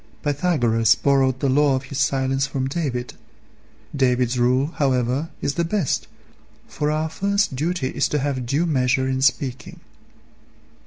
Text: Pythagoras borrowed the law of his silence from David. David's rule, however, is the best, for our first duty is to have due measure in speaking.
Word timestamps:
Pythagoras 0.23 0.95
borrowed 0.95 1.41
the 1.41 1.47
law 1.47 1.75
of 1.75 1.83
his 1.83 1.99
silence 1.99 2.47
from 2.47 2.67
David. 2.67 3.13
David's 3.95 4.39
rule, 4.39 4.71
however, 4.77 5.29
is 5.43 5.53
the 5.53 5.63
best, 5.63 6.07
for 6.67 6.89
our 6.89 7.07
first 7.07 7.55
duty 7.55 7.89
is 7.89 8.07
to 8.07 8.17
have 8.17 8.47
due 8.47 8.65
measure 8.65 9.07
in 9.07 9.21
speaking. 9.21 9.79